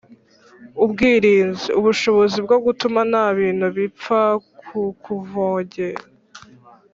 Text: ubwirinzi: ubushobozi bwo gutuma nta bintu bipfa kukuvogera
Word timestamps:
ubwirinzi: 0.83 1.67
ubushobozi 1.79 2.37
bwo 2.45 2.57
gutuma 2.65 2.99
nta 3.11 3.25
bintu 3.37 3.65
bipfa 3.77 4.21
kukuvogera 4.67 6.03